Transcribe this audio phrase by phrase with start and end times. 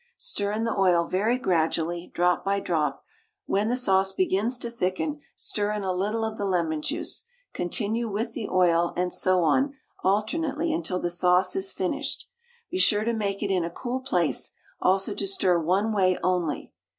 [0.17, 3.03] Stir in the oil very gradually, drop by drop;
[3.45, 8.09] when the sauce begins to thicken stir in a little of the lemon juice, continue
[8.09, 12.27] with the oil, and so on alternately until the sauce is finished.
[12.71, 16.73] Be sure to make it in a cool place, also to stir one way only.